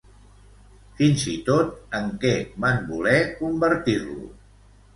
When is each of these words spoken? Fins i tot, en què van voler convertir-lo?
Fins 1.01 1.25
i 1.31 1.33
tot, 1.49 1.75
en 1.99 2.09
què 2.25 2.33
van 2.65 2.83
voler 2.89 3.23
convertir-lo? 3.45 4.21